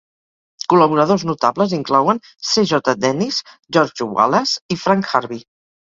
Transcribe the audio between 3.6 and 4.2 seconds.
George